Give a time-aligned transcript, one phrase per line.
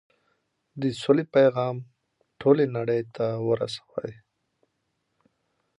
[0.81, 1.75] د سولې پيغام
[2.41, 4.13] ټولې نړۍ ته ورسوئ.